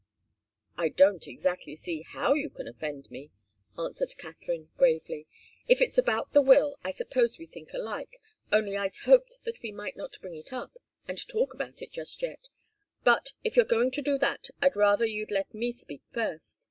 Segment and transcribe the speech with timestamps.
[0.77, 3.29] "I don't exactly see how you can offend me,"
[3.77, 5.27] answered Katharine, gravely.
[5.67, 8.19] "If it's about the will, I suppose we think alike,
[8.51, 10.75] only I'd hoped that we might not bring it up
[11.07, 12.49] and talk about it just yet.
[13.03, 16.59] But if you're going to do that, I'd rather you'd let me speak first.